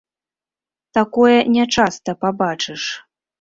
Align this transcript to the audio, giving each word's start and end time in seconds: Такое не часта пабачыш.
Такое 0.97 1.35
не 1.57 1.65
часта 1.77 2.17
пабачыш. 2.27 2.83